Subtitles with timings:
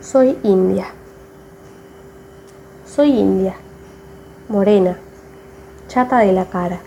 [0.00, 0.88] Soy india.
[2.84, 3.54] Soy india,
[4.48, 4.98] morena,
[5.88, 6.80] chata de la cara,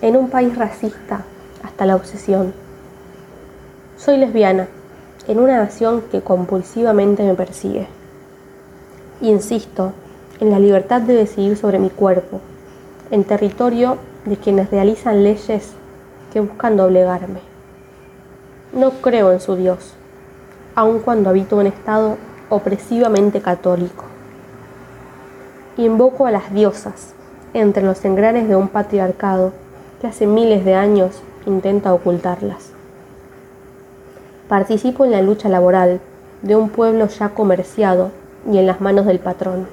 [0.00, 1.24] en un país racista
[1.62, 2.54] hasta la obsesión.
[3.98, 4.66] Soy lesbiana,
[5.28, 7.86] en una nación que compulsivamente me persigue.
[9.20, 9.92] Insisto
[10.40, 12.40] en la libertad de decidir sobre mi cuerpo,
[13.10, 15.74] en territorio de quienes realizan leyes
[16.32, 17.40] que buscan doblegarme.
[18.72, 19.94] No creo en su Dios,
[20.74, 22.16] aun cuando habito un estado
[22.48, 24.04] opresivamente católico.
[25.76, 27.14] Invoco a las diosas
[27.54, 29.52] entre los engranes de un patriarcado
[30.00, 32.70] que hace miles de años intenta ocultarlas.
[34.48, 36.00] Participo en la lucha laboral
[36.42, 38.10] de un pueblo ya comerciado
[38.50, 39.66] y en las manos del patrón.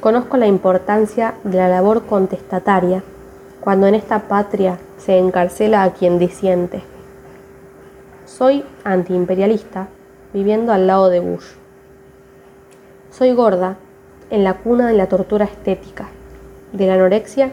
[0.00, 3.02] Conozco la importancia de la labor contestataria
[3.60, 6.82] cuando en esta patria se encarcela a quien disiente.
[8.28, 9.88] Soy antiimperialista
[10.34, 11.46] viviendo al lado de Bush.
[13.10, 13.78] Soy gorda
[14.28, 16.10] en la cuna de la tortura estética,
[16.74, 17.52] de la anorexia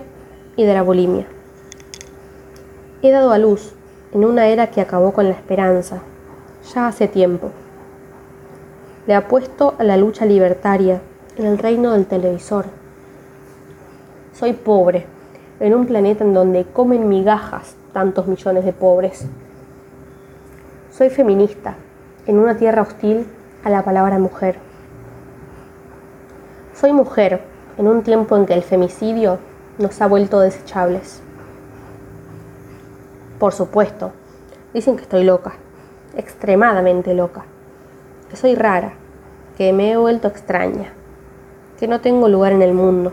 [0.57, 1.27] y de la bulimia.
[3.01, 3.73] He dado a luz
[4.11, 6.01] en una era que acabó con la esperanza,
[6.73, 7.51] ya hace tiempo.
[9.07, 10.99] Le apuesto a la lucha libertaria
[11.37, 12.65] en el reino del televisor.
[14.33, 15.05] Soy pobre
[15.61, 19.25] en un planeta en donde comen migajas tantos millones de pobres.
[20.97, 21.75] Soy feminista
[22.25, 23.27] en una tierra hostil
[23.65, 24.59] a la palabra mujer.
[26.73, 27.41] Soy mujer
[27.77, 29.39] en un tiempo en que el femicidio
[29.77, 31.21] nos ha vuelto desechables.
[33.39, 34.13] Por supuesto,
[34.73, 35.55] dicen que estoy loca,
[36.15, 37.43] extremadamente loca
[38.29, 38.93] que soy rara,
[39.57, 40.93] que me he vuelto extraña,
[41.77, 43.11] que no tengo lugar en el mundo.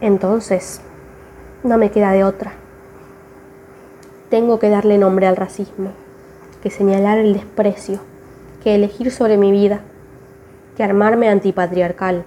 [0.00, 0.80] Entonces,
[1.62, 2.50] no me queda de otra.
[4.30, 5.92] Tengo que darle nombre al racismo,
[6.62, 7.98] que señalar el desprecio,
[8.62, 9.80] que elegir sobre mi vida,
[10.76, 12.24] que armarme antipatriarcal,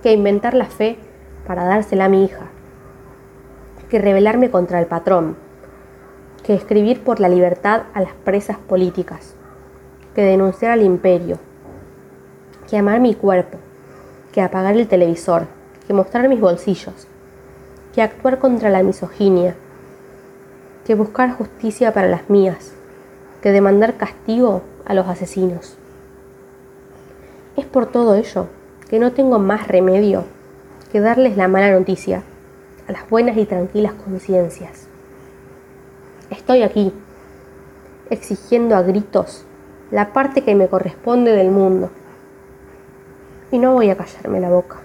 [0.00, 0.96] que inventar la fe
[1.44, 2.46] para dársela a mi hija,
[3.88, 5.36] que rebelarme contra el patrón,
[6.44, 9.34] que escribir por la libertad a las presas políticas,
[10.14, 11.38] que denunciar al imperio,
[12.68, 13.58] que amar mi cuerpo,
[14.30, 15.46] que apagar el televisor,
[15.88, 17.08] que mostrar mis bolsillos,
[17.92, 19.56] que actuar contra la misoginia,
[20.90, 22.72] que buscar justicia para las mías,
[23.42, 25.76] que demandar castigo a los asesinos.
[27.56, 28.48] Es por todo ello
[28.88, 30.24] que no tengo más remedio
[30.90, 32.24] que darles la mala noticia
[32.88, 34.88] a las buenas y tranquilas conciencias.
[36.28, 36.92] Estoy aquí,
[38.10, 39.46] exigiendo a gritos
[39.92, 41.92] la parte que me corresponde del mundo.
[43.52, 44.78] Y no voy a callarme la boca,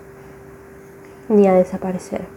[1.30, 2.35] ni a desaparecer.